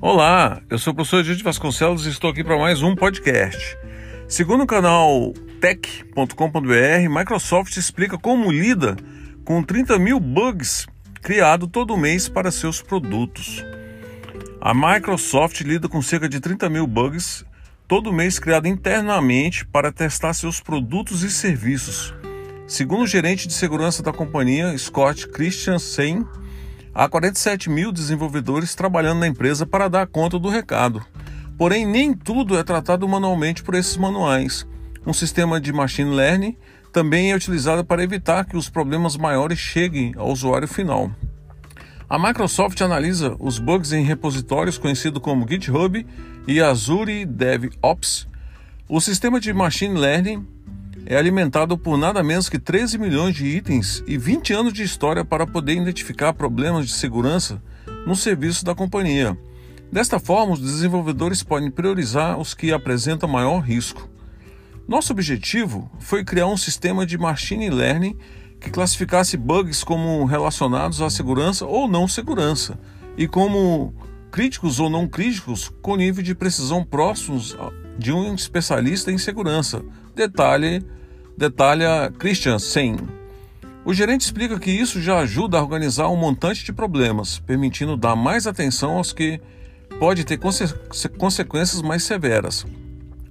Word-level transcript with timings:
Olá, 0.00 0.62
eu 0.70 0.78
sou 0.78 0.92
o 0.92 0.96
professor 0.96 1.20
Edith 1.20 1.42
Vasconcelos 1.42 2.06
e 2.06 2.10
estou 2.10 2.30
aqui 2.30 2.44
para 2.44 2.56
mais 2.56 2.82
um 2.82 2.94
podcast. 2.94 3.76
Segundo 4.28 4.62
o 4.62 4.66
canal 4.66 5.32
tech.com.br, 5.60 7.08
Microsoft 7.10 7.76
explica 7.76 8.16
como 8.16 8.50
lida 8.52 8.96
com 9.44 9.62
30 9.62 9.98
mil 9.98 10.20
bugs 10.20 10.86
criado 11.20 11.66
todo 11.66 11.96
mês 11.96 12.28
para 12.28 12.52
seus 12.52 12.80
produtos. 12.80 13.64
A 14.60 14.72
Microsoft 14.72 15.60
lida 15.62 15.88
com 15.88 16.00
cerca 16.00 16.28
de 16.28 16.40
30 16.40 16.68
mil 16.68 16.86
bugs 16.86 17.44
todo 17.88 18.12
mês 18.12 18.38
criado 18.38 18.66
internamente 18.66 19.64
para 19.64 19.92
testar 19.92 20.34
seus 20.34 20.60
produtos 20.60 21.22
e 21.22 21.30
serviços. 21.30 22.12
Segundo 22.66 23.02
o 23.02 23.06
gerente 23.06 23.46
de 23.46 23.54
segurança 23.54 24.02
da 24.02 24.12
companhia, 24.12 24.76
Scott 24.76 25.28
Christiansen, 25.28 26.26
há 26.92 27.08
47 27.08 27.70
mil 27.70 27.92
desenvolvedores 27.92 28.74
trabalhando 28.74 29.20
na 29.20 29.28
empresa 29.28 29.64
para 29.64 29.88
dar 29.88 30.08
conta 30.08 30.36
do 30.36 30.48
recado. 30.48 31.00
Porém, 31.56 31.86
nem 31.86 32.12
tudo 32.12 32.58
é 32.58 32.64
tratado 32.64 33.06
manualmente 33.06 33.62
por 33.62 33.76
esses 33.76 33.96
manuais. 33.96 34.66
Um 35.06 35.12
sistema 35.12 35.60
de 35.60 35.72
machine 35.72 36.10
learning 36.10 36.56
também 36.92 37.30
é 37.30 37.36
utilizado 37.36 37.84
para 37.84 38.02
evitar 38.02 38.44
que 38.46 38.56
os 38.56 38.68
problemas 38.68 39.16
maiores 39.16 39.60
cheguem 39.60 40.12
ao 40.16 40.28
usuário 40.28 40.66
final. 40.66 41.12
A 42.08 42.20
Microsoft 42.20 42.80
analisa 42.82 43.34
os 43.40 43.58
bugs 43.58 43.92
em 43.92 44.04
repositórios 44.04 44.78
conhecidos 44.78 45.20
como 45.20 45.44
GitHub 45.48 46.06
e 46.46 46.60
Azure 46.60 47.26
DevOps. 47.26 48.28
O 48.88 49.00
sistema 49.00 49.40
de 49.40 49.52
machine 49.52 49.98
learning 49.98 50.46
é 51.04 51.16
alimentado 51.16 51.76
por 51.76 51.98
nada 51.98 52.22
menos 52.22 52.48
que 52.48 52.60
13 52.60 52.96
milhões 52.96 53.34
de 53.34 53.46
itens 53.46 54.04
e 54.06 54.16
20 54.16 54.52
anos 54.52 54.72
de 54.72 54.84
história 54.84 55.24
para 55.24 55.48
poder 55.48 55.72
identificar 55.72 56.32
problemas 56.32 56.86
de 56.86 56.92
segurança 56.92 57.60
no 58.06 58.14
serviço 58.14 58.64
da 58.64 58.72
companhia. 58.72 59.36
Desta 59.90 60.20
forma, 60.20 60.52
os 60.52 60.60
desenvolvedores 60.60 61.42
podem 61.42 61.72
priorizar 61.72 62.38
os 62.38 62.54
que 62.54 62.72
apresentam 62.72 63.28
maior 63.28 63.58
risco. 63.58 64.08
Nosso 64.86 65.12
objetivo 65.12 65.90
foi 65.98 66.24
criar 66.24 66.46
um 66.46 66.56
sistema 66.56 67.04
de 67.04 67.18
machine 67.18 67.68
learning 67.68 68.16
que 68.60 68.70
classificasse 68.70 69.36
bugs 69.36 69.84
como 69.84 70.24
relacionados 70.24 71.00
à 71.00 71.10
segurança 71.10 71.66
ou 71.66 71.88
não 71.88 72.08
segurança, 72.08 72.78
e 73.16 73.26
como 73.28 73.94
críticos 74.30 74.80
ou 74.80 74.90
não 74.90 75.08
críticos 75.08 75.72
com 75.80 75.96
nível 75.96 76.22
de 76.22 76.34
precisão 76.34 76.84
próximos 76.84 77.56
de 77.98 78.12
um 78.12 78.34
especialista 78.34 79.10
em 79.10 79.18
segurança. 79.18 79.82
Detalhe, 80.14 80.84
detalha 81.36 82.12
Christian 82.18 82.58
Sen. 82.58 82.96
O 83.84 83.94
gerente 83.94 84.22
explica 84.22 84.58
que 84.58 84.70
isso 84.70 85.00
já 85.00 85.20
ajuda 85.20 85.58
a 85.58 85.62
organizar 85.62 86.08
um 86.08 86.16
montante 86.16 86.64
de 86.64 86.72
problemas, 86.72 87.38
permitindo 87.38 87.96
dar 87.96 88.16
mais 88.16 88.46
atenção 88.46 88.96
aos 88.96 89.12
que 89.12 89.40
pode 90.00 90.24
ter 90.24 90.38
conse 90.38 90.74
consequências 91.16 91.80
mais 91.80 92.02
severas. 92.02 92.66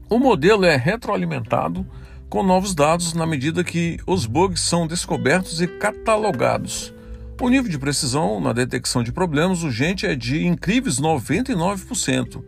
O 0.09 0.17
modelo 0.17 0.65
é 0.65 0.75
retroalimentado 0.75 1.85
com 2.29 2.43
novos 2.43 2.73
dados 2.73 3.13
na 3.13 3.25
medida 3.25 3.63
que 3.63 3.99
os 4.05 4.25
bugs 4.25 4.61
são 4.61 4.87
descobertos 4.87 5.61
e 5.61 5.67
catalogados. 5.67 6.93
O 7.41 7.49
nível 7.49 7.69
de 7.69 7.77
precisão 7.77 8.39
na 8.39 8.53
detecção 8.53 9.03
de 9.03 9.11
problemas 9.11 9.61
urgentes 9.61 10.09
é 10.09 10.15
de 10.15 10.45
incríveis 10.45 10.99
99%. 10.99 12.43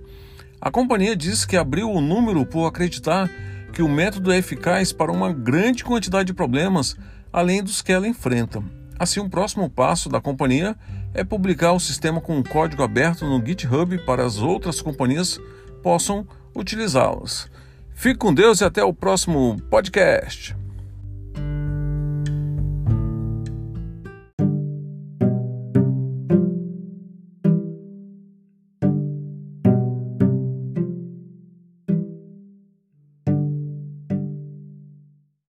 A 0.59 0.71
companhia 0.71 1.15
diz 1.15 1.45
que 1.45 1.57
abriu 1.57 1.91
o 1.91 2.01
número 2.01 2.45
por 2.45 2.65
acreditar 2.65 3.29
que 3.73 3.81
o 3.81 3.89
método 3.89 4.31
é 4.31 4.37
eficaz 4.37 4.91
para 4.91 5.11
uma 5.11 5.31
grande 5.31 5.83
quantidade 5.83 6.27
de 6.27 6.33
problemas 6.33 6.95
além 7.31 7.61
dos 7.61 7.81
que 7.81 7.91
ela 7.91 8.07
enfrenta. 8.07 8.63
Assim, 8.97 9.19
um 9.19 9.29
próximo 9.29 9.69
passo 9.69 10.09
da 10.09 10.19
companhia 10.19 10.75
é 11.13 11.23
publicar 11.23 11.73
o 11.73 11.79
sistema 11.79 12.19
com 12.19 12.35
um 12.35 12.43
código 12.43 12.81
aberto 12.81 13.25
no 13.25 13.45
GitHub 13.45 13.97
para 14.05 14.25
as 14.25 14.39
outras 14.39 14.81
companhias 14.81 15.39
possam 15.83 16.27
utilizá-las. 16.55 17.49
Fique 17.97 18.19
com 18.19 18.31
Deus 18.31 18.61
e 18.61 18.63
até 18.63 18.83
o 18.83 18.93
próximo 18.93 19.57
podcast. 19.71 20.55